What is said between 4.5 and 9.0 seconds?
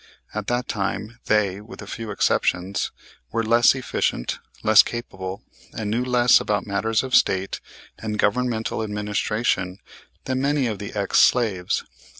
less capable, and knew less about matters of state and governmental